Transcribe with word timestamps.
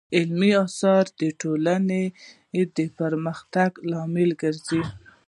علمي 0.17 0.51
اثار 0.65 1.05
د 1.21 1.21
ټولنې 1.41 2.03
د 2.77 2.79
پرمختګ 2.99 3.69
لامل 3.91 4.29
ګرځي. 4.41 4.81